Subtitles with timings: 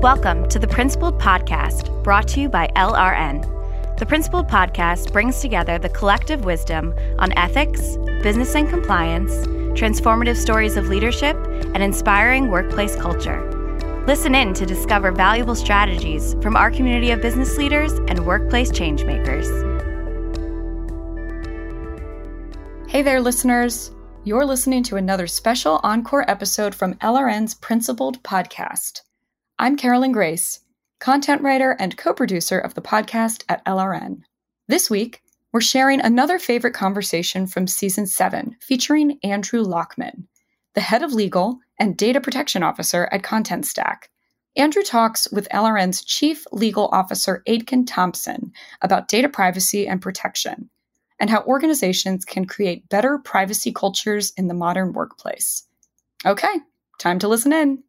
[0.00, 3.98] Welcome to the Principled Podcast, brought to you by LRN.
[3.98, 9.32] The Principled Podcast brings together the collective wisdom on ethics, business and compliance,
[9.76, 11.36] transformative stories of leadership,
[11.74, 13.42] and inspiring workplace culture.
[14.06, 19.48] Listen in to discover valuable strategies from our community of business leaders and workplace changemakers.
[22.88, 23.90] Hey there, listeners.
[24.22, 29.00] You're listening to another special encore episode from LRN's Principled Podcast.
[29.60, 30.60] I'm Carolyn Grace,
[31.00, 34.20] content writer and co producer of the podcast at LRN.
[34.68, 35.20] This week,
[35.52, 40.28] we're sharing another favorite conversation from season seven featuring Andrew Lockman,
[40.74, 44.02] the head of legal and data protection officer at Contentstack.
[44.54, 50.70] Andrew talks with LRN's chief legal officer, Aitken Thompson, about data privacy and protection
[51.18, 55.64] and how organizations can create better privacy cultures in the modern workplace.
[56.24, 56.60] Okay,
[57.00, 57.82] time to listen in.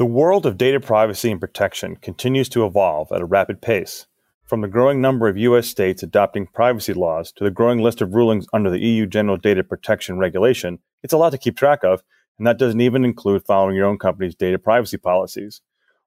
[0.00, 4.06] The world of data privacy and protection continues to evolve at a rapid pace.
[4.46, 5.68] From the growing number of U.S.
[5.68, 9.62] states adopting privacy laws to the growing list of rulings under the EU General Data
[9.62, 12.02] Protection Regulation, it's a lot to keep track of,
[12.38, 15.60] and that doesn't even include following your own company's data privacy policies.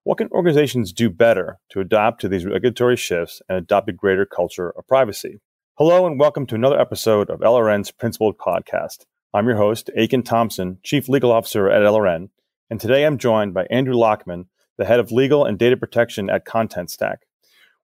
[0.05, 4.25] What can organizations do better to adapt to these regulatory shifts and adopt a greater
[4.25, 5.39] culture of privacy?
[5.75, 9.05] Hello, and welcome to another episode of LRN's Principled Podcast.
[9.35, 12.29] I'm your host, Aitken Thompson, Chief Legal Officer at LRN,
[12.69, 14.45] and today I'm joined by Andrew Lockman,
[14.77, 17.17] the head of legal and data protection at Contentstack.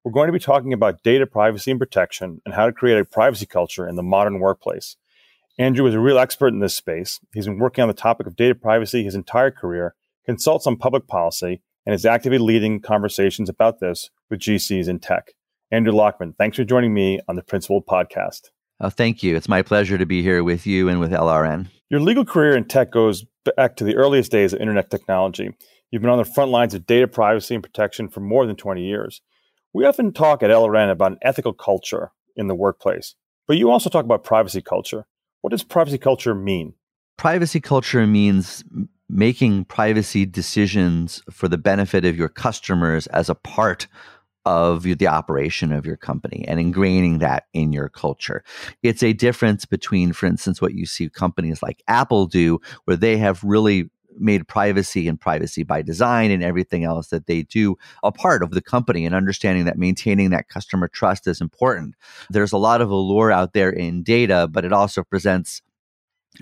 [0.04, 3.06] We're going to be talking about data privacy and protection and how to create a
[3.06, 4.96] privacy culture in the modern workplace.
[5.58, 7.20] Andrew is a real expert in this space.
[7.34, 11.08] He's been working on the topic of data privacy his entire career, consults on public
[11.08, 15.34] policy, and is actively leading conversations about this with GCs in tech.
[15.72, 18.50] Andrew Lockman, thanks for joining me on the Principled Podcast.
[18.82, 19.36] Oh, thank you.
[19.36, 21.68] It's my pleasure to be here with you and with LRN.
[21.90, 23.26] Your legal career in tech goes
[23.58, 25.50] back to the earliest days of internet technology.
[25.92, 28.86] You've been on the front lines of data privacy and protection for more than 20
[28.86, 29.22] years.
[29.74, 33.16] We often talk at LRN about an ethical culture in the workplace,
[33.48, 35.06] but you also talk about privacy culture.
[35.42, 36.74] What does privacy culture mean?
[37.18, 38.64] Privacy culture means
[39.10, 43.88] making privacy decisions for the benefit of your customers as a part
[44.46, 48.44] of the operation of your company and ingraining that in your culture.
[48.84, 53.18] It's a difference between, for instance, what you see companies like Apple do, where they
[53.18, 58.12] have really made privacy and privacy by design and everything else that they do a
[58.12, 61.96] part of the company and understanding that maintaining that customer trust is important.
[62.30, 65.62] There's a lot of allure out there in data, but it also presents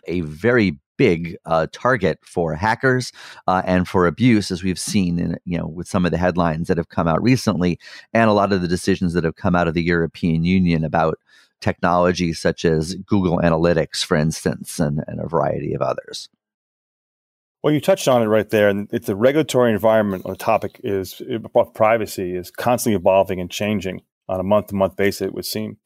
[0.07, 3.11] a very big uh, target for hackers
[3.47, 6.67] uh, and for abuse, as we've seen in you know with some of the headlines
[6.67, 7.79] that have come out recently,
[8.13, 11.19] and a lot of the decisions that have come out of the European Union about
[11.61, 16.29] technology such as Google Analytics, for instance, and, and a variety of others.
[17.63, 20.79] Well, you touched on it right there, and it's the regulatory environment on the topic
[20.83, 25.21] is about privacy is constantly evolving and changing on a month-to-month basis.
[25.21, 25.77] It would seem.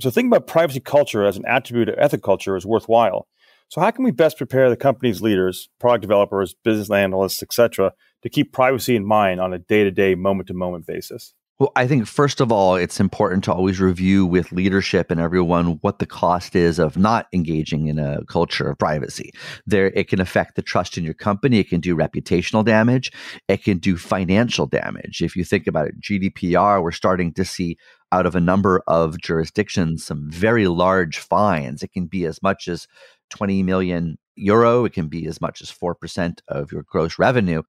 [0.00, 3.28] So, thinking about privacy culture as an attribute of ethic culture is worthwhile.
[3.70, 7.92] So, how can we best prepare the company's leaders, product developers, business analysts, etc.,
[8.22, 11.34] to keep privacy in mind on a day-to-day, moment-to-moment basis?
[11.60, 15.78] Well, I think first of all, it's important to always review with leadership and everyone
[15.82, 19.30] what the cost is of not engaging in a culture of privacy.
[19.66, 21.58] There, it can affect the trust in your company.
[21.58, 23.12] It can do reputational damage.
[23.46, 25.20] It can do financial damage.
[25.22, 27.76] If you think about it, GDPR, we're starting to see
[28.10, 31.82] out of a number of jurisdictions some very large fines.
[31.82, 32.88] It can be as much as
[33.30, 34.84] 20 million euro.
[34.84, 37.62] It can be as much as 4% of your gross revenue.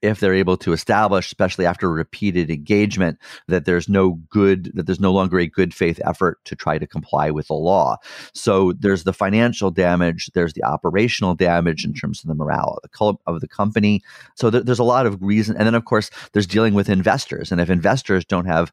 [0.00, 3.18] If they're able to establish, especially after repeated engagement,
[3.48, 6.86] that there's no good, that there's no longer a good faith effort to try to
[6.86, 7.96] comply with the law.
[8.32, 12.78] So there's the financial damage, there's the operational damage in terms of the morale
[13.26, 14.02] of the, company.
[14.36, 15.56] So th- there's a lot of reason.
[15.56, 17.50] And then, of course, there's dealing with investors.
[17.50, 18.72] And if investors don't have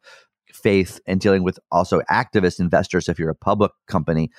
[0.54, 4.32] faith and dealing with also activist investors, if you're a public company,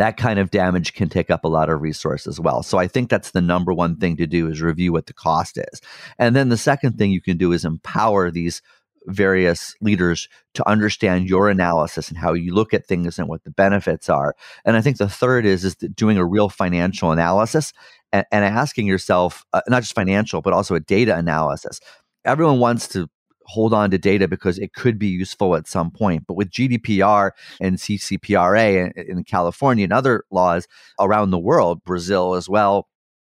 [0.00, 2.62] that kind of damage can take up a lot of resource as well.
[2.62, 5.58] So I think that's the number one thing to do is review what the cost
[5.58, 5.82] is.
[6.18, 8.62] And then the second thing you can do is empower these
[9.06, 13.50] various leaders to understand your analysis and how you look at things and what the
[13.50, 14.34] benefits are.
[14.64, 17.74] And I think the third is is doing a real financial analysis
[18.10, 21.78] and, and asking yourself uh, not just financial but also a data analysis.
[22.24, 23.08] Everyone wants to
[23.46, 26.24] hold on to data because it could be useful at some point.
[26.26, 30.66] But with GDPR and CCPRA in, California and other laws
[30.98, 32.88] around the world, Brazil as well,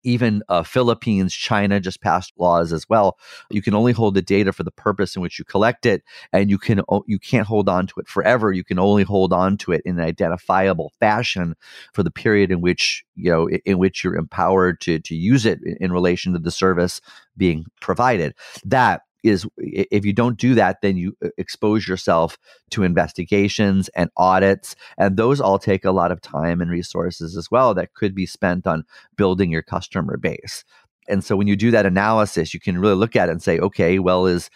[0.03, 3.17] even uh, Philippines, China just passed laws as well.
[3.49, 6.49] You can only hold the data for the purpose in which you collect it, and
[6.49, 8.51] you can you can't hold on to it forever.
[8.51, 11.55] You can only hold on to it in an identifiable fashion
[11.93, 15.59] for the period in which you know in which you're empowered to to use it
[15.79, 17.01] in relation to the service
[17.37, 18.33] being provided.
[18.65, 22.37] That is if you don't do that, then you uh, expose yourself
[22.71, 24.75] to investigations and audits.
[24.97, 28.25] And those all take a lot of time and resources as well that could be
[28.25, 28.83] spent on
[29.15, 30.63] building your customer base.
[31.07, 33.59] And so when you do that analysis, you can really look at it and say,
[33.59, 34.49] okay, well, is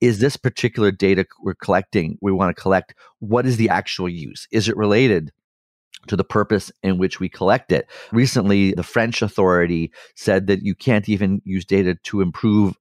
[0.00, 4.46] is this particular data we're collecting, we want to collect, what is the actual use?
[4.52, 5.32] Is it related
[6.06, 7.88] to the purpose in which we collect it.
[8.12, 12.76] Recently, the French authority said that you can't even use data to improve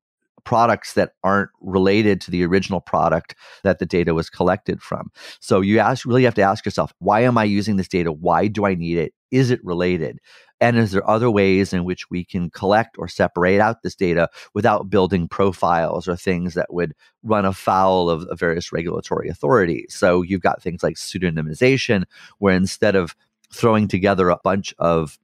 [0.48, 3.36] products that aren't related to the original product
[3.66, 5.12] that the data was collected from.
[5.42, 8.14] So you ask, really have to ask yourself, why am I using this data?
[8.14, 9.14] Why do I need it?
[9.30, 10.20] Is it related?
[10.62, 14.30] And is there other ways in which we can collect or separate out this data
[14.54, 19.88] without building profiles or things that would run afoul of, various regulatory authorities?
[19.90, 22.06] So you've got things like pseudonymization,
[22.40, 23.18] where instead of
[23.52, 25.20] throwing together a bunch of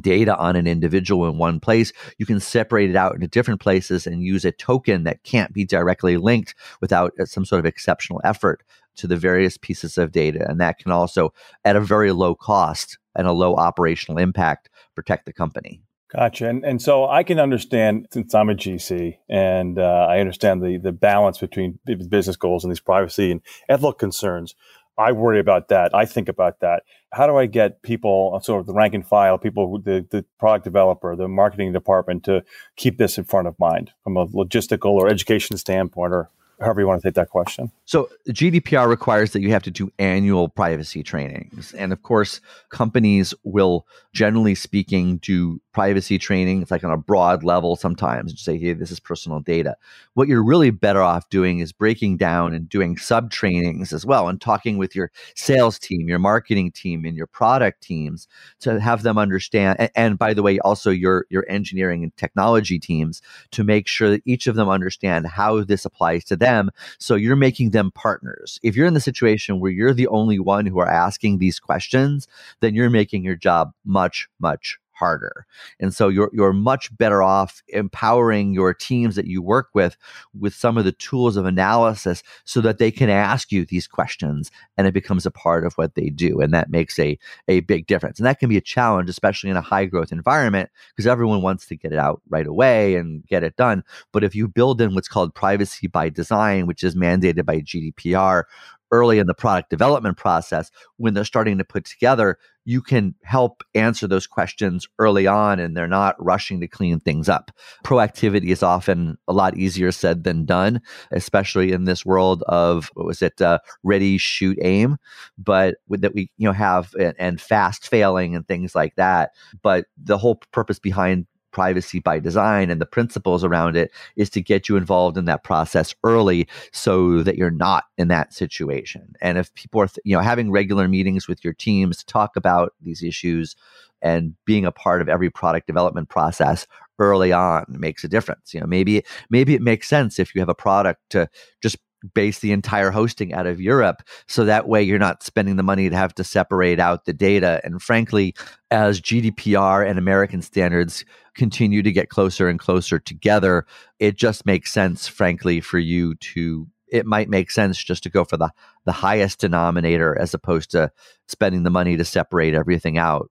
[0.00, 4.06] data on an individual in one place, you can separate it out into different places
[4.06, 8.20] and use a token that can't be directly linked without uh, some sort of exceptional
[8.24, 8.62] effort
[8.96, 10.44] to the various pieces of data.
[10.48, 11.32] And that can also,
[11.64, 15.80] at a very low cost and a low operational impact, protect the company.
[16.10, 16.48] Gotcha.
[16.48, 20.78] And, and so I can understand, since I'm a GC, and uh, I understand the,
[20.78, 24.54] the balance between business goals and these privacy and ethical concerns.
[24.98, 25.94] I worry about that.
[25.94, 26.82] I think about that.
[27.12, 30.24] How do I get people, uh, sort of the rank and file, people, the, the
[30.38, 32.44] product developer, the marketing department to
[32.76, 36.28] keep this in front of mind from a logistical or education standpoint or
[36.60, 37.70] however you want to take that question.
[37.84, 41.72] So GDPR requires that you have to do annual privacy trainings.
[41.74, 42.40] And of course,
[42.70, 46.60] companies will generally speaking do privacy training.
[46.60, 49.76] It's like on a broad level sometimes and say, hey, this is personal data.
[50.14, 54.26] What you're really better off doing is breaking down and doing sub trainings as well
[54.26, 58.26] and talking with your sales team, your marketing team, and your product teams
[58.58, 59.78] to have them understand.
[59.78, 63.22] And, and by the way, also your, your engineering and technology teams
[63.52, 66.70] to make sure that each of them understand how this applies to them.
[66.98, 68.58] So you're making them partners.
[68.64, 72.26] If you're in the situation where you're the only one who are asking these questions,
[72.58, 75.46] then you're making your job much, much harder.
[75.80, 79.96] And so you're you're much better off empowering your teams that you work with
[80.38, 84.50] with some of the tools of analysis so that they can ask you these questions
[84.76, 87.18] and it becomes a part of what they do and that makes a
[87.48, 88.18] a big difference.
[88.18, 91.66] And that can be a challenge especially in a high growth environment because everyone wants
[91.66, 93.82] to get it out right away and get it done.
[94.12, 98.44] But if you build in what's called privacy by design, which is mandated by GDPR
[98.90, 103.62] early in the product development process when they're starting to put together you can help
[103.74, 107.50] answer those questions early on and they're not rushing to clean things up.
[107.82, 113.06] Proactivity is often a lot easier said than done especially in this world of what
[113.06, 114.98] was it uh, ready shoot aim
[115.38, 119.30] but with, that we you know have and, and fast failing and things like that.
[119.62, 121.26] But the whole purpose behind
[121.58, 125.42] privacy by design and the principles around it is to get you involved in that
[125.42, 129.16] process early so that you're not in that situation.
[129.20, 132.36] And if people are, th- you know, having regular meetings with your teams to talk
[132.36, 133.56] about these issues
[134.00, 136.64] and being a part of every product development process
[137.00, 138.54] early on makes a difference.
[138.54, 141.28] You know, maybe maybe it makes sense if you have a product to
[141.60, 141.76] just
[142.14, 144.02] base the entire hosting out of Europe.
[144.26, 147.60] So that way you're not spending the money to have to separate out the data.
[147.64, 148.34] And frankly,
[148.70, 151.04] as GDPR and American standards
[151.34, 153.66] continue to get closer and closer together,
[153.98, 158.24] it just makes sense, frankly, for you to it might make sense just to go
[158.24, 158.50] for the
[158.86, 160.90] the highest denominator as opposed to
[161.26, 163.30] spending the money to separate everything out.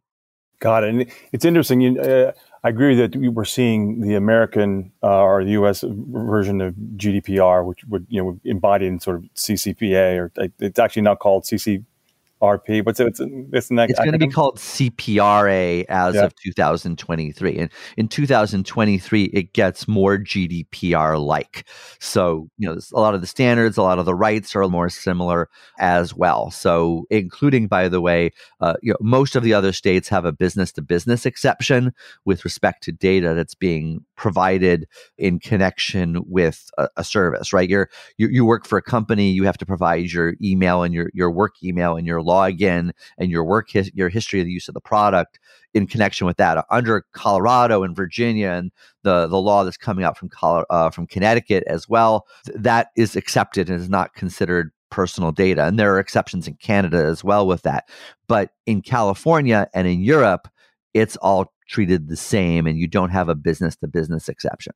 [0.59, 0.89] Got it.
[0.89, 1.81] And it's interesting.
[1.81, 2.31] You, uh,
[2.63, 5.83] I agree that we're seeing the American uh, or the U.S.
[5.87, 11.03] version of GDPR, which would you know embodied in sort of CCPA, or it's actually
[11.03, 11.83] now called CC
[12.41, 12.85] RP.
[12.85, 13.07] What's it?
[13.07, 16.25] It's, it's, it's going to be called CPRA as yeah.
[16.25, 17.57] of 2023.
[17.57, 21.65] And in 2023, it gets more GDPR like.
[21.99, 24.89] So, you know, a lot of the standards, a lot of the rights are more
[24.89, 26.51] similar as well.
[26.51, 30.31] So, including, by the way, uh, you know, most of the other states have a
[30.31, 31.93] business to business exception
[32.25, 37.69] with respect to data that's being provided in connection with a, a service, right?
[37.69, 41.09] You're, you, you work for a company, you have to provide your email and your,
[41.13, 44.67] your work email and your login and your work, his, your history of the use
[44.67, 45.39] of the product
[45.73, 46.65] in connection with that.
[46.69, 48.71] Under Colorado and Virginia and
[49.03, 50.29] the, the law that's coming out from,
[50.69, 55.65] uh, from Connecticut as well, th- that is accepted and is not considered personal data.
[55.65, 57.89] And there are exceptions in Canada as well with that.
[58.27, 60.47] But in California and in Europe,
[60.93, 64.73] it's all treated the same and you don't have a business to business exception.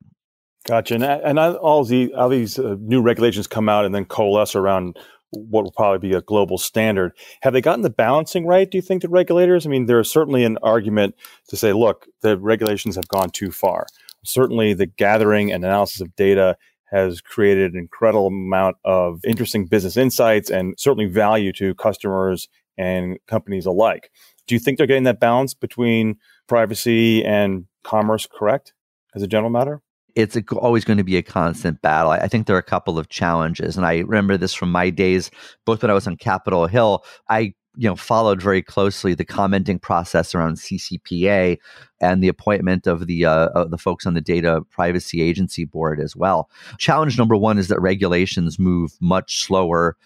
[0.66, 0.94] Gotcha.
[0.94, 4.96] And, and all, the, all these uh, new regulations come out and then coalesce around
[5.32, 7.12] what will probably be a global standard.
[7.42, 9.66] Have they gotten the balancing right, do you think, the regulators?
[9.66, 11.14] I mean, there is certainly an argument
[11.48, 13.86] to say, look, the regulations have gone too far.
[14.24, 16.56] Certainly, the gathering and analysis of data
[16.92, 23.18] has created an incredible amount of interesting business insights and certainly value to customers and
[23.26, 24.10] companies alike.
[24.46, 28.74] Do you think they're getting that balance between privacy and commerce correct
[29.14, 29.80] as a general matter?
[30.14, 32.10] It's always going to be a constant battle.
[32.10, 35.30] I, think there are a couple of challenges, and I remember this from my days,
[35.64, 37.04] both when I was on Capitol Hill.
[37.28, 41.58] I you know followed very closely the commenting process around CCPA
[42.00, 46.14] and the appointment of the uh, the folks on the Data Privacy Agency board as
[46.14, 46.50] well.
[46.78, 49.96] Challenge number one is that regulations move much slower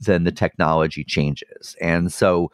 [0.00, 2.50] than the technology changes, and so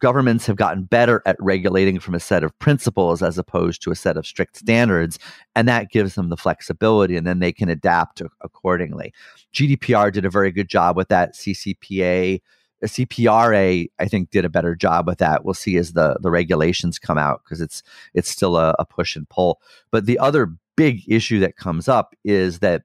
[0.00, 3.96] governments have gotten better at regulating from a set of principles as opposed to a
[3.96, 5.18] set of strict standards
[5.54, 9.12] and that gives them the flexibility and then they can adapt accordingly
[9.54, 12.40] gdpr did a very good job with that ccpa
[12.82, 15.44] uh, CPRA, I think, did a better job with that.
[15.44, 17.82] We'll see as the the regulations come out because it's
[18.14, 19.60] it's still a, a push and pull.
[19.90, 22.82] But the other big issue that comes up is that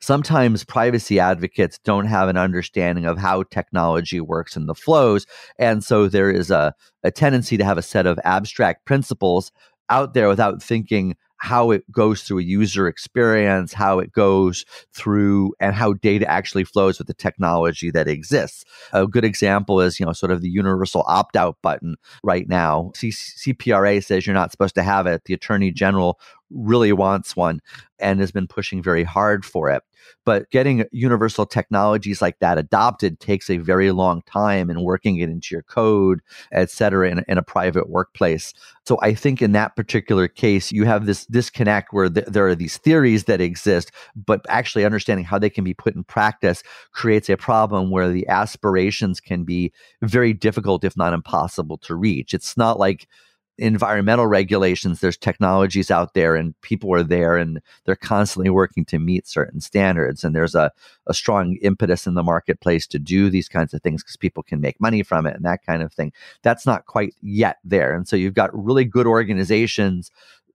[0.00, 5.26] sometimes privacy advocates don't have an understanding of how technology works and the flows.
[5.58, 9.52] And so there is a, a tendency to have a set of abstract principles
[9.90, 15.52] out there without thinking how it goes through a user experience, how it goes through,
[15.60, 18.64] and how data actually flows with the technology that exists.
[18.92, 22.92] A good example is, you know, sort of the universal opt out button right now.
[22.94, 25.22] C- CPRA says you're not supposed to have it.
[25.24, 26.18] The Attorney General
[26.50, 27.60] really wants one
[27.98, 29.82] and has been pushing very hard for it.
[30.24, 35.28] But getting universal technologies like that adopted takes a very long time and working it
[35.28, 36.20] into your code,
[36.52, 38.54] et cetera, in, in a private workplace.
[38.86, 42.54] So I think in that particular case, you have this disconnect where th- there are
[42.54, 47.28] these theories that exist, but actually understanding how they can be put in practice creates
[47.28, 52.34] a problem where the aspirations can be very difficult, if not impossible, to reach.
[52.34, 53.08] It's not like
[53.56, 58.98] environmental regulations there's technologies out there and people are there and they're constantly working to
[58.98, 60.24] meet certain standards.
[60.24, 60.72] And there's a,
[61.06, 64.60] a strong impetus in the marketplace to do these kinds of things because people can
[64.60, 66.12] make money from it and that kind of thing.
[66.42, 67.94] That's not quite yet there.
[67.94, 70.10] And so you've got really good organizations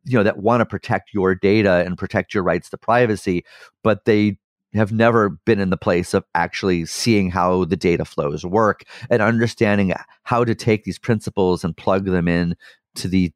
[0.06, 3.44] you know that want to protect your data and protect your rights to privacy
[3.84, 4.38] but they
[4.74, 9.22] have never been in the place of actually seeing how the data flows work and
[9.22, 12.56] understanding how to take these principles and plug them in
[12.96, 13.32] to the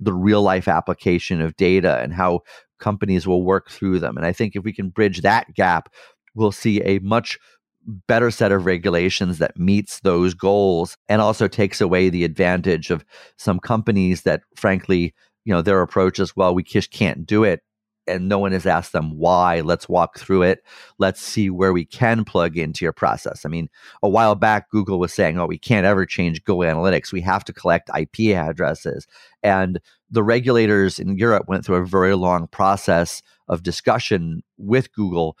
[0.00, 2.40] the real life application of data and how
[2.80, 4.16] companies will work through them.
[4.16, 5.88] And I think if we can bridge that gap,
[6.34, 7.38] we'll see a much
[7.86, 13.04] better set of regulations that meets those goals and also takes away the advantage of
[13.36, 17.60] some companies that frankly you know their approach is well we just can't do it
[18.06, 19.60] and no one has asked them why.
[19.60, 20.64] Let's walk through it.
[20.98, 23.44] Let's see where we can plug into your process.
[23.44, 23.68] I mean,
[24.02, 27.12] a while back, Google was saying, oh, we can't ever change Google Analytics.
[27.12, 29.06] We have to collect IP addresses.
[29.42, 29.80] And
[30.10, 35.36] the regulators in Europe went through a very long process of discussion with Google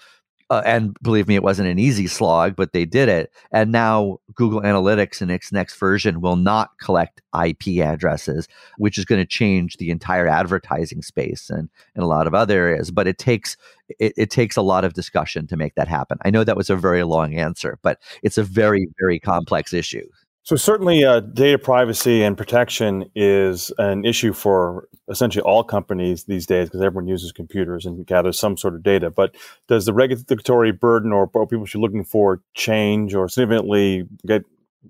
[0.50, 3.32] uh, and believe me, it wasn't an easy slog, but they did it.
[3.50, 8.46] And now Google Analytics in its next version will not collect IP addresses,
[8.76, 12.66] which is going to change the entire advertising space and, and a lot of other
[12.66, 12.90] areas.
[12.90, 13.56] But it takes
[13.98, 16.18] it, it takes a lot of discussion to make that happen.
[16.24, 20.06] I know that was a very long answer, but it's a very very complex issue.
[20.44, 26.44] So certainly, uh, data privacy and protection is an issue for essentially all companies these
[26.44, 29.08] days because everyone uses computers and gathers some sort of data.
[29.08, 29.34] But
[29.68, 34.44] does the regulatory burden or what people should be looking for change or significantly get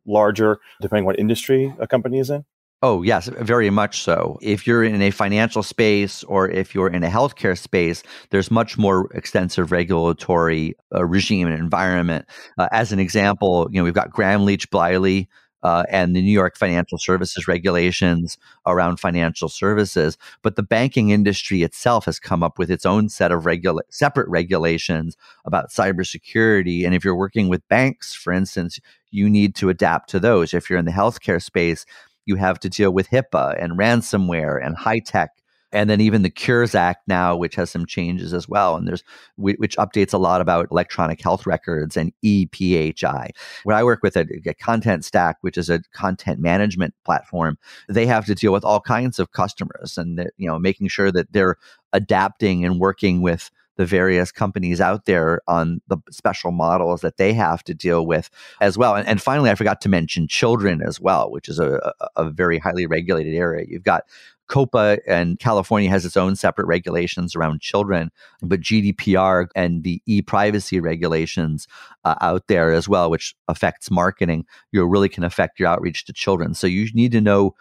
[0.07, 2.45] larger depending on what industry a company is in?
[2.83, 4.39] Oh, yes, very much so.
[4.43, 8.77] If you're in a financial space or if you're in a healthcare space, there's much
[8.77, 12.27] more extensive regulatory uh, regime and environment.
[12.59, 15.29] Uh, as an example, you know, we've got Gramm Leach Bliley,
[15.65, 20.17] uh, and the New York financial services regulations around financial services.
[20.43, 24.29] But the banking industry itself has come up with its own set of regula- separate
[24.29, 26.85] regulations about cybersecurity.
[26.85, 28.79] And if you're working with banks, for instance,
[29.11, 30.55] you need to adapt to those.
[30.55, 31.87] If you're in the healthcare space,
[32.27, 35.29] you have to deal with HIPAA and ransomware and HITECH
[35.75, 39.03] and then even the Cures Act now, which has some changes as well, and there's
[39.37, 43.31] which updates a lot about electronic health records and ePHI.
[43.65, 48.25] When I work with a, a Contentstack, which is a content management platform, they have
[48.27, 51.57] to deal with all kinds of customers, and you know, making sure that they're
[51.93, 57.33] adapting and working with the various companies out there on the special models that they
[57.33, 58.95] have to deal with as well.
[58.95, 62.31] And, and finally, I forgot to mention children as well, which is a, a, a
[62.31, 63.67] very highly regulated area.
[63.69, 64.05] You've got
[64.49, 68.11] COPPA and California has its own separate regulations around children,
[68.43, 71.67] but GDPR and the e privacy regulations
[72.05, 76.13] uh, out there as well, which affects marketing, you really can affect your outreach to
[76.13, 76.55] children.
[76.55, 77.55] So you need to know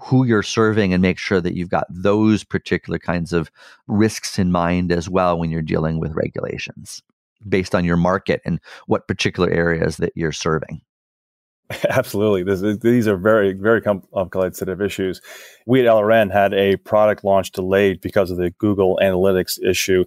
[0.00, 3.50] who you're serving and make sure that you've got those particular kinds of
[3.86, 7.02] risks in mind as well when you're dealing with regulations
[7.48, 10.80] based on your market and what particular areas that you're serving.
[11.90, 12.42] Absolutely.
[12.42, 15.20] This, these are very, very complicated set of issues.
[15.66, 20.04] We at LRN had a product launch delayed because of the Google Analytics issue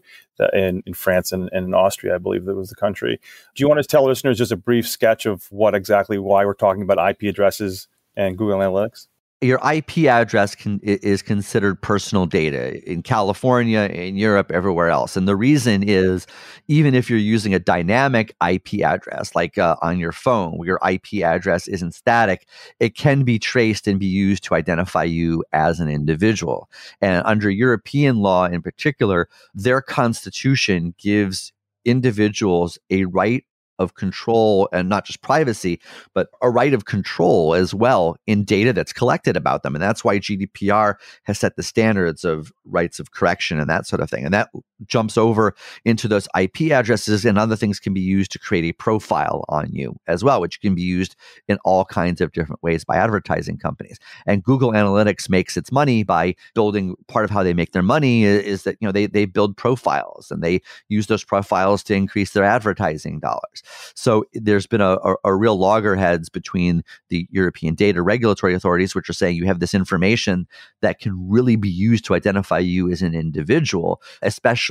[0.53, 3.19] in, in France and, and in Austria, I believe that was the country.
[3.55, 6.55] Do you want to tell listeners just a brief sketch of what exactly why we're
[6.55, 9.07] talking about IP addresses and Google Analytics?
[9.41, 15.17] Your IP address can, is considered personal data in California, in Europe, everywhere else.
[15.17, 16.27] And the reason is
[16.67, 20.79] even if you're using a dynamic IP address, like uh, on your phone, where your
[20.87, 22.47] IP address isn't static,
[22.79, 26.69] it can be traced and be used to identify you as an individual.
[27.01, 31.51] And under European law in particular, their constitution gives
[31.83, 33.43] individuals a right
[33.81, 35.79] of control and not just privacy,
[36.13, 39.75] but a right of control as well in data that's collected about them.
[39.75, 44.01] And that's why GDPR has set the standards of rights of correction and that sort
[44.01, 44.23] of thing.
[44.25, 44.49] And that
[44.85, 48.73] jumps over into those IP addresses and other things can be used to create a
[48.73, 51.15] profile on you as well, which can be used
[51.47, 53.97] in all kinds of different ways by advertising companies.
[54.25, 58.23] And Google Analytics makes its money by building part of how they make their money
[58.23, 62.31] is that, you know, they, they build profiles and they use those profiles to increase
[62.31, 63.63] their advertising dollars.
[63.95, 69.09] So there's been a, a, a real loggerheads between the European data regulatory authorities, which
[69.09, 70.47] are saying you have this information
[70.81, 74.70] that can really be used to identify you as an individual, especially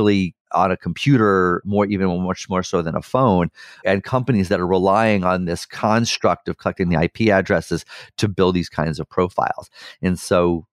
[0.52, 3.50] on a computer more even much more so than a phone
[3.84, 7.84] and companies that are relying on this construct of collecting the IP addresses
[8.16, 9.70] to build these kinds of profiles.
[10.02, 10.66] And so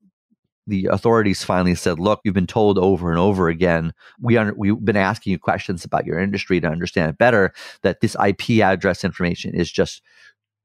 [0.66, 3.94] the authorities finally said, "Look, you've been told over and over again.
[4.20, 7.54] We un- we've been asking you questions about your industry to understand it better.
[7.84, 10.02] That this IP address information is just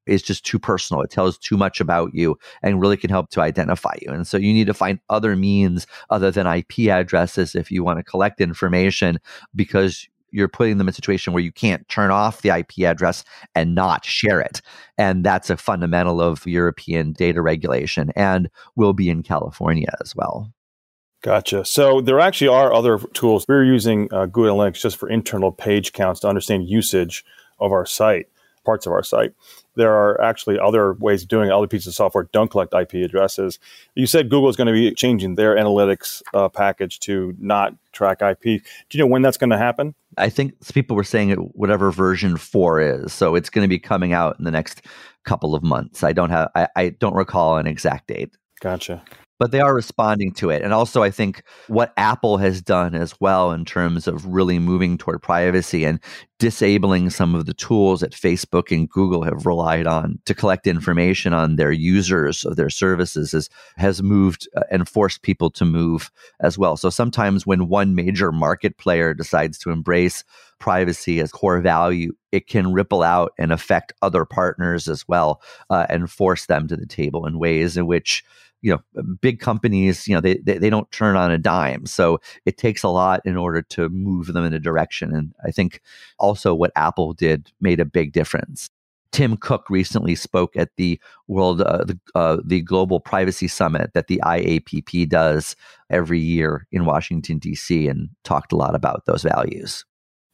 [0.07, 1.03] is just too personal.
[1.03, 4.13] It tells too much about you and really can help to identify you.
[4.13, 7.99] And so you need to find other means other than IP addresses if you want
[7.99, 9.19] to collect information
[9.55, 13.23] because you're putting them in a situation where you can't turn off the IP address
[13.55, 14.62] and not share it.
[14.99, 20.51] And that's a fundamental of European data regulation and will be in California as well.
[21.23, 21.65] Gotcha.
[21.65, 23.45] So there actually are other tools.
[23.47, 27.25] We're using uh, Google Analytics just for internal page counts to understand usage
[27.61, 28.27] of our site,
[28.64, 29.35] parts of our site
[29.75, 31.53] there are actually other ways of doing it.
[31.53, 33.59] Other pieces of software don't collect IP addresses.
[33.94, 38.22] You said Google is going to be changing their analytics uh, package to not track
[38.22, 38.42] IP.
[38.42, 38.61] Do
[38.92, 39.94] you know when that's going to happen?
[40.18, 43.12] I think people were saying it, whatever version four is.
[43.12, 44.83] So it's going to be coming out in the next
[45.25, 46.03] couple of months.
[46.03, 48.37] I don't have, I, I don't recall an exact date.
[48.61, 49.03] Gotcha
[49.42, 50.62] but they are responding to it.
[50.62, 54.96] And also, I think what Apple has done as well in terms of really moving
[54.96, 55.98] toward privacy and
[56.38, 61.33] disabling some of the tools that Facebook and Google have relied on to collect information
[61.33, 66.12] on their users of their services is, has moved uh, and forced people to move
[66.38, 66.76] as well.
[66.76, 70.22] So sometimes when one major market player decides to embrace
[70.61, 75.87] privacy as core value, it can ripple out and affect other partners as well uh,
[75.88, 78.22] and force them to the table in ways in which
[78.62, 81.85] you know big companies you know they, they, they don't turn on a dime.
[81.87, 85.14] So it takes a lot in order to move them in a direction.
[85.14, 85.81] And i think
[86.18, 88.70] also what apple did made a big difference.
[89.11, 90.98] Tim cook recently spoke at the
[91.29, 95.55] world uh, the, uh, the global privacy summit that the iapp does
[95.90, 99.85] every year in washington d.c and talked a lot about those values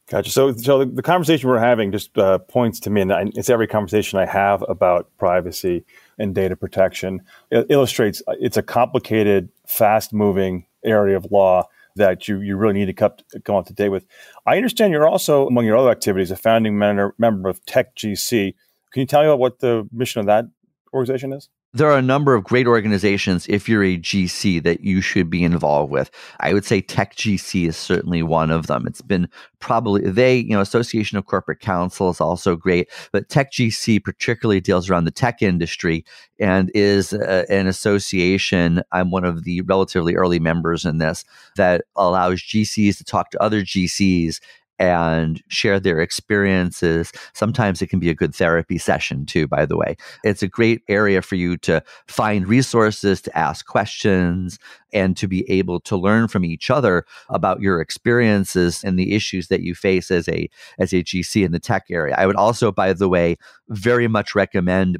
[0.09, 0.31] Gotcha.
[0.31, 4.17] So, so the, conversation we're having just uh, points to me, and it's every conversation
[4.17, 5.85] I have about privacy
[6.17, 7.21] and data protection.
[7.51, 12.87] It illustrates uh, it's a complicated, fast-moving area of law that you, you really need
[12.87, 13.11] to come,
[13.43, 14.07] come up to date with.
[14.47, 18.55] I understand you're also, among your other activities, a founding member, member of TechGC.
[18.91, 20.45] Can you tell me about what the mission of that
[20.91, 21.49] organization is?
[21.71, 25.43] There are a number of great organizations if you're a GC that you should be
[25.43, 26.09] involved with.
[26.39, 28.87] I would say Tech GC is certainly one of them.
[28.87, 29.29] It's been
[29.59, 34.59] probably they, you know, Association of Corporate Counsel is also great, but Tech GC particularly
[34.59, 36.03] deals around the tech industry
[36.39, 38.81] and is uh, an association.
[38.91, 41.23] I'm one of the relatively early members in this
[41.55, 44.39] that allows GCs to talk to other GCs
[44.79, 47.11] and share their experiences.
[47.33, 49.97] Sometimes it can be a good therapy session too, by the way.
[50.23, 54.57] It's a great area for you to find resources, to ask questions,
[54.93, 59.49] and to be able to learn from each other about your experiences and the issues
[59.49, 62.15] that you face as a as a GC in the tech area.
[62.17, 63.37] I would also, by the way,
[63.67, 64.99] very much recommend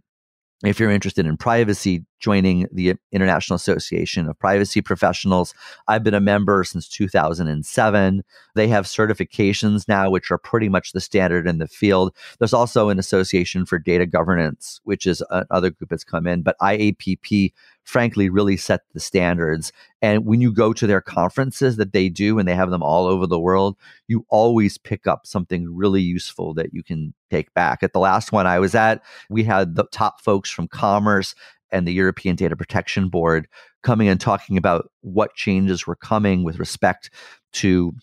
[0.65, 5.53] if you're interested in privacy, joining the International Association of Privacy Professionals.
[5.87, 8.23] I've been a member since 2007.
[8.55, 12.13] They have certifications now, which are pretty much the standard in the field.
[12.39, 16.57] There's also an association for data governance, which is another group that's come in, but
[16.61, 17.53] IAPP
[17.83, 19.71] frankly really set the standards.
[20.01, 23.07] And when you go to their conferences that they do, and they have them all
[23.07, 23.75] over the world,
[24.07, 27.81] you always pick up something really useful that you can take back.
[27.81, 31.33] At the last one I was at, we had the top folks from commerce
[31.71, 33.47] and the European Data Protection Board
[33.83, 37.09] coming and talking about what changes were coming with respect
[37.53, 37.93] to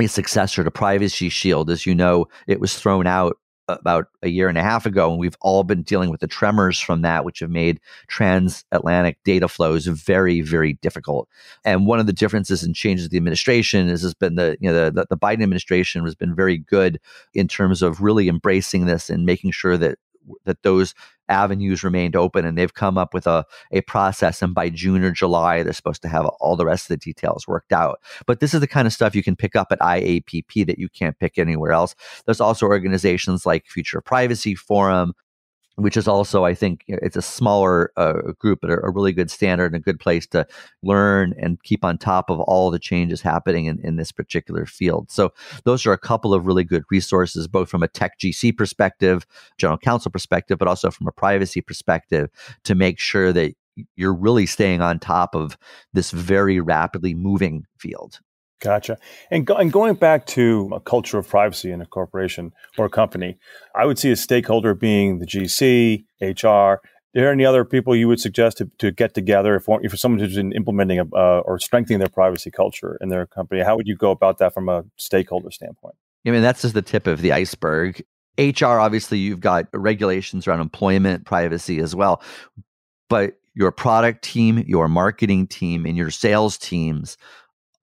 [0.00, 1.70] a successor to Privacy Shield.
[1.70, 3.36] As you know, it was thrown out
[3.68, 6.78] about a year and a half ago, and we've all been dealing with the tremors
[6.78, 11.28] from that, which have made transatlantic data flows very, very difficult.
[11.64, 14.70] And one of the differences and changes of the administration is has been the you
[14.70, 17.00] know the, the Biden administration has been very good
[17.32, 19.98] in terms of really embracing this and making sure that
[20.44, 20.94] that those
[21.28, 25.10] avenues remained open and they've come up with a, a process and by june or
[25.10, 27.98] july they're supposed to have all the rest of the details worked out.
[28.26, 30.88] But this is the kind of stuff you can pick up at iapp that you
[30.88, 31.94] can't pick anywhere else.
[32.26, 35.14] There's also organizations like future privacy forum
[35.76, 39.72] which is also, I think, it's a smaller uh, group, but a, really good standard
[39.72, 40.46] and a good place to
[40.82, 45.10] learn and keep on top of all the changes happening in, in this particular field.
[45.10, 45.32] So,
[45.64, 49.26] those are a couple of really good resources, both from a tech GC perspective,
[49.58, 52.30] general counsel perspective, but also from a privacy perspective,
[52.64, 53.54] to make sure that
[53.96, 55.58] you're really staying on top of
[55.92, 58.20] this very rapidly moving field.
[58.64, 58.96] Gotcha.
[59.30, 62.90] And, go, and going back to a culture of privacy in a corporation or a
[62.90, 63.36] company,
[63.74, 66.48] I would see a stakeholder being the GC, HR.
[66.48, 66.80] Are
[67.12, 70.38] there any other people you would suggest to, to get together if, if someone who's
[70.38, 73.60] implementing a, uh, or strengthening their privacy culture in their company?
[73.60, 75.94] How would you go about that from a stakeholder standpoint?
[76.26, 78.02] I mean, that's just the tip of the iceberg.
[78.38, 82.22] HR, obviously, you've got regulations around employment privacy as well.
[83.10, 87.18] But your product team, your marketing team, and your sales teams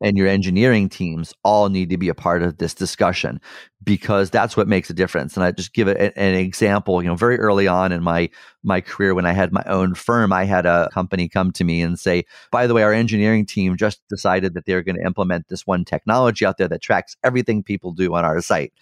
[0.02, 3.40] and your engineering teams all need to be a part of this discussion
[3.84, 5.36] because that's what makes a difference.
[5.36, 7.02] And I just give it an example.
[7.02, 8.30] You know, very early on in my
[8.64, 11.82] my career, when I had my own firm, I had a company come to me
[11.82, 15.48] and say, "By the way, our engineering team just decided that they're going to implement
[15.50, 18.74] this one technology out there that tracks everything people do on our site."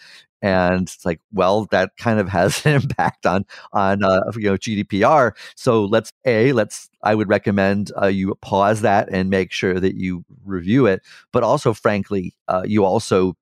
[0.41, 4.58] And it's like well that kind of has an impact on on uh, you know
[4.58, 9.80] gdpr so let's a let's i would recommend uh, you pause that and make sure
[9.80, 13.36] that you review it but also frankly uh, you also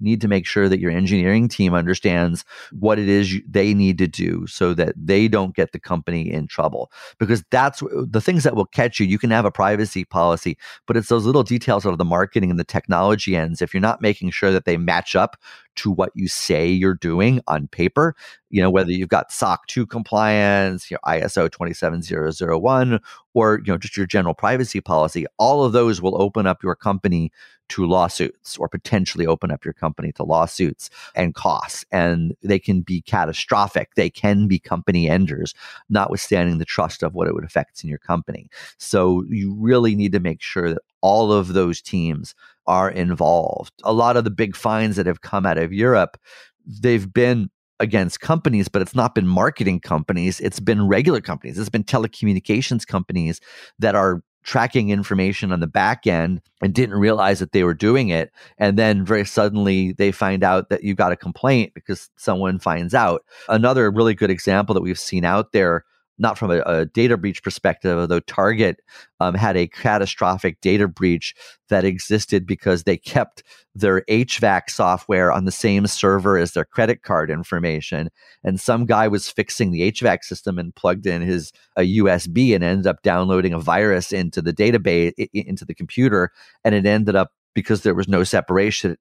[0.00, 3.98] need to make sure that your engineering team understands what it is you, they need
[3.98, 8.44] to do so that they don't get the company in trouble because that's the things
[8.44, 9.06] that will catch you.
[9.06, 12.60] You can have a privacy policy but it's those little details of the marketing and
[12.60, 13.62] the technology ends.
[13.62, 15.36] If you're not making sure that they match up
[15.76, 18.14] to what you say you're doing on paper
[18.50, 19.00] you know whether mm-hmm.
[19.00, 23.00] you've got soc 2 compliance you know, iso 27001
[23.34, 26.74] or you know just your general privacy policy all of those will open up your
[26.74, 27.30] company
[27.68, 31.84] to lawsuits or potentially open up your company to lawsuits and costs.
[31.90, 33.94] And they can be catastrophic.
[33.96, 35.54] They can be company enders,
[35.88, 38.48] notwithstanding the trust of what it would affect in your company.
[38.78, 42.34] So you really need to make sure that all of those teams
[42.66, 43.72] are involved.
[43.84, 46.16] A lot of the big fines that have come out of Europe,
[46.66, 50.40] they've been against companies, but it's not been marketing companies.
[50.40, 51.58] It's been regular companies.
[51.58, 53.40] It's been telecommunications companies
[53.78, 58.08] that are tracking information on the back end and didn't realize that they were doing
[58.08, 58.30] it.
[58.58, 62.94] And then very suddenly they find out that you got a complaint because someone finds
[62.94, 63.24] out.
[63.48, 65.84] Another really good example that we've seen out there
[66.18, 68.80] not from a, a, data breach perspective, although Target
[69.20, 71.34] um, had a catastrophic data breach
[71.68, 73.42] that existed because they kept
[73.74, 78.08] their HVAC software on the same server as their credit card information.
[78.42, 82.64] And some guy was fixing the HVAC system and plugged in his a USB and
[82.64, 86.30] ended up downloading a virus into the database, into the computer.
[86.64, 88.98] And it ended up, because there was no separation, it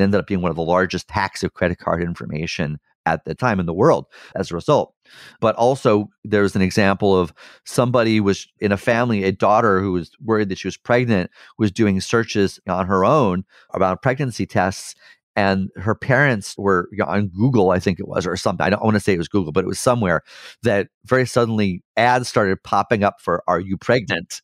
[0.00, 3.60] ended up being one of the largest hacks of credit card information at the time
[3.60, 4.94] in the world as a result.
[5.40, 7.32] But also, there's an example of
[7.64, 11.70] somebody was in a family, a daughter who was worried that she was pregnant, was
[11.70, 14.94] doing searches on her own about pregnancy tests.
[15.34, 18.66] And her parents were on Google, I think it was, or something.
[18.66, 20.20] I don't want to say it was Google, but it was somewhere
[20.62, 24.42] that very suddenly ads started popping up for Are you pregnant?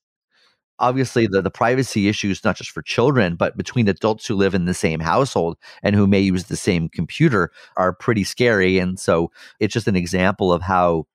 [0.81, 4.65] Obviously the, the privacy issues not just for children but between adults who live in
[4.65, 8.79] the same household and who may use the same computer are pretty scary.
[8.79, 11.07] And so it's just an example of how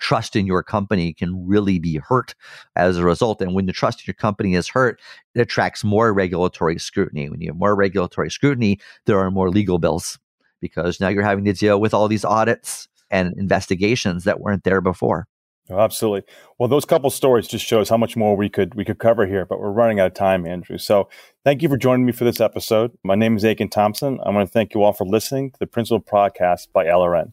[0.00, 2.34] trust in your company can really be hurt
[2.74, 3.40] as a result.
[3.40, 5.00] And when the trust in your company is hurt
[5.34, 7.28] it attracts more regulatory scrutiny.
[7.28, 10.18] When you have more regulatory scrutiny there are more legal bills
[10.60, 14.80] because now you're having to deal with all these audits and investigations that weren't there
[14.80, 15.28] before
[15.70, 16.30] Oh, absolutely.
[16.58, 19.46] Well, those couple stories just shows how much more we could we could cover here,
[19.46, 20.76] but we're running out of time, Andrew.
[20.76, 21.08] So
[21.42, 22.92] thank you for joining me for this episode.
[23.02, 24.18] My name is Aitken Thompson.
[24.24, 27.32] I want to thank you all for listening to the Principled Podcast by LRN.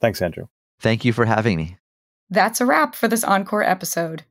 [0.00, 0.46] Thanks, Andrew.
[0.80, 1.76] Thank you for having me.
[2.30, 4.24] That's a wrap for this encore episode.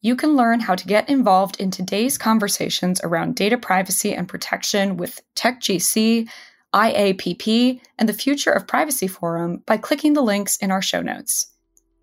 [0.00, 4.96] You can learn how to get involved in today's conversations around data privacy and protection
[4.98, 6.28] with TechGC,
[6.74, 11.53] IAPP, and the Future of Privacy Forum by clicking the links in our show notes.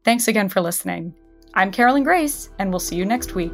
[0.03, 1.13] Thanks again for listening.
[1.53, 3.53] I'm Carolyn Grace, and we'll see you next week.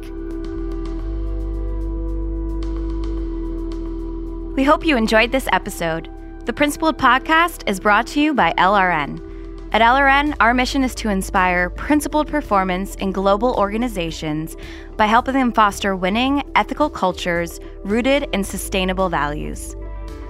[4.56, 6.08] We hope you enjoyed this episode.
[6.46, 9.24] The Principled Podcast is brought to you by LRN.
[9.74, 14.56] At LRN, our mission is to inspire principled performance in global organizations
[14.96, 19.76] by helping them foster winning, ethical cultures rooted in sustainable values.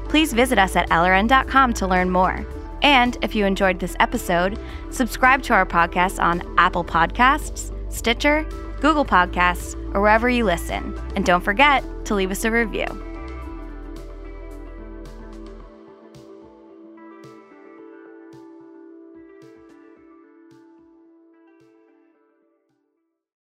[0.09, 2.45] Please visit us at LRN.com to learn more.
[2.83, 4.59] And if you enjoyed this episode,
[4.91, 8.45] subscribe to our podcast on Apple Podcasts, Stitcher,
[8.81, 10.95] Google Podcasts, or wherever you listen.
[11.17, 12.87] And don't forget to leave us a review.